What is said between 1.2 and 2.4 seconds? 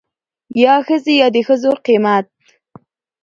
يا دښځو قيمت.